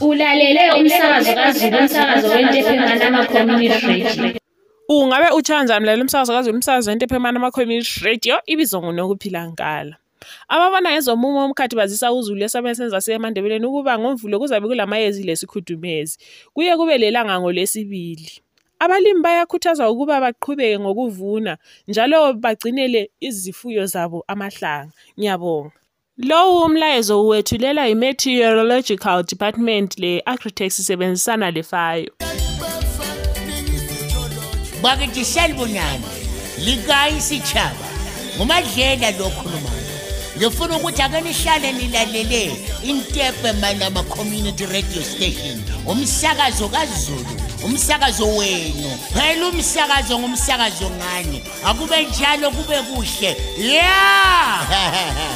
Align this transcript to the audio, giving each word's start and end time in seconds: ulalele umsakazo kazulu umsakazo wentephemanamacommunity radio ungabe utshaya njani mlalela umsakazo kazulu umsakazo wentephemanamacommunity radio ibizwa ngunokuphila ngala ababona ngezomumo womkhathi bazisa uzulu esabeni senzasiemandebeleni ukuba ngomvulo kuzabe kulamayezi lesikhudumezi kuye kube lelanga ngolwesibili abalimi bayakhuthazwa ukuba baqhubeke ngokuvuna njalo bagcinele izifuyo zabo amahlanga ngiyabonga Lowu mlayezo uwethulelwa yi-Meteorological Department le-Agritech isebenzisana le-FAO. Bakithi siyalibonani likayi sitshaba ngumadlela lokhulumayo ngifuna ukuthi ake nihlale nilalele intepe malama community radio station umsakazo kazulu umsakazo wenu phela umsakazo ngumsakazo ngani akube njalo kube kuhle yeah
ulalele 0.00 0.72
umsakazo 0.72 1.34
kazulu 1.34 1.78
umsakazo 1.78 2.28
wentephemanamacommunity 2.28 3.86
radio 4.02 4.40
ungabe 4.88 5.30
utshaya 5.30 5.62
njani 5.64 5.80
mlalela 5.80 6.02
umsakazo 6.02 6.32
kazulu 6.32 6.56
umsakazo 6.56 6.90
wentephemanamacommunity 6.90 8.04
radio 8.04 8.36
ibizwa 8.46 8.80
ngunokuphila 8.82 9.48
ngala 9.50 9.96
ababona 10.48 10.90
ngezomumo 10.92 11.38
womkhathi 11.40 11.76
bazisa 11.76 12.12
uzulu 12.12 12.44
esabeni 12.44 12.76
senzasiemandebeleni 12.76 13.66
ukuba 13.66 13.98
ngomvulo 13.98 14.38
kuzabe 14.38 14.66
kulamayezi 14.68 15.22
lesikhudumezi 15.22 16.18
kuye 16.54 16.76
kube 16.76 16.98
lelanga 16.98 17.40
ngolwesibili 17.40 18.28
abalimi 18.78 19.20
bayakhuthazwa 19.22 19.90
ukuba 19.90 20.20
baqhubeke 20.20 20.78
ngokuvuna 20.78 21.58
njalo 21.88 22.32
bagcinele 22.32 23.10
izifuyo 23.20 23.86
zabo 23.86 24.24
amahlanga 24.28 24.92
ngiyabonga 25.18 25.79
Lowu 26.22 26.68
mlayezo 26.68 27.22
uwethulelwa 27.24 27.86
yi-Meteorological 27.86 29.24
Department 29.30 29.98
le-Agritech 29.98 30.78
isebenzisana 30.78 31.50
le-FAO. 31.50 32.06
Bakithi 34.82 35.24
siyalibonani 35.24 36.00
likayi 36.64 37.20
sitshaba 37.20 37.86
ngumadlela 38.36 39.10
lokhulumayo 39.10 39.80
ngifuna 40.38 40.76
ukuthi 40.76 41.02
ake 41.02 41.20
nihlale 41.20 41.72
nilalele 41.72 42.52
intepe 42.84 43.52
malama 43.52 44.02
community 44.02 44.66
radio 44.66 45.02
station 45.02 45.62
umsakazo 45.86 46.68
kazulu 46.68 47.26
umsakazo 47.64 48.26
wenu 48.36 48.90
phela 49.14 49.48
umsakazo 49.48 50.18
ngumsakazo 50.18 50.90
ngani 50.90 51.42
akube 51.64 52.02
njalo 52.06 52.50
kube 52.50 52.76
kuhle 52.82 53.36
yeah 53.58 55.14